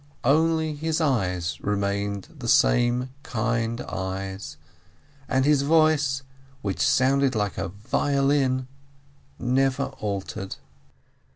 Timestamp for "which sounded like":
6.63-7.59